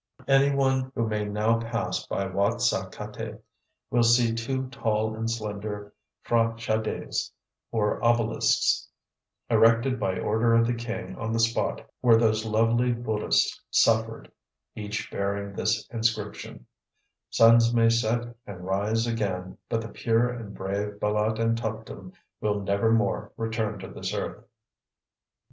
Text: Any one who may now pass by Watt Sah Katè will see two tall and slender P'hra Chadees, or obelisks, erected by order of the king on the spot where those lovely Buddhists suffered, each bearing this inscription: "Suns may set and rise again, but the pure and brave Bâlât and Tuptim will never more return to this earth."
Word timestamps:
Any 0.27 0.49
one 0.51 0.91
who 0.95 1.07
may 1.07 1.25
now 1.25 1.59
pass 1.59 2.07
by 2.07 2.25
Watt 2.25 2.59
Sah 2.59 2.89
Katè 2.89 3.39
will 3.91 4.01
see 4.01 4.33
two 4.33 4.67
tall 4.69 5.13
and 5.13 5.29
slender 5.29 5.93
P'hra 6.25 6.57
Chadees, 6.57 7.29
or 7.71 8.03
obelisks, 8.03 8.87
erected 9.47 9.99
by 9.99 10.17
order 10.17 10.55
of 10.55 10.65
the 10.65 10.73
king 10.73 11.15
on 11.17 11.31
the 11.31 11.39
spot 11.39 11.87
where 11.99 12.17
those 12.17 12.43
lovely 12.47 12.93
Buddhists 12.93 13.61
suffered, 13.69 14.31
each 14.73 15.11
bearing 15.11 15.53
this 15.55 15.87
inscription: 15.91 16.65
"Suns 17.29 17.71
may 17.71 17.89
set 17.91 18.23
and 18.47 18.65
rise 18.65 19.05
again, 19.05 19.59
but 19.69 19.81
the 19.81 19.87
pure 19.89 20.29
and 20.29 20.55
brave 20.55 20.93
Bâlât 20.95 21.37
and 21.37 21.55
Tuptim 21.55 22.13
will 22.39 22.59
never 22.59 22.91
more 22.91 23.31
return 23.37 23.77
to 23.77 23.87
this 23.87 24.15
earth." 24.15 24.43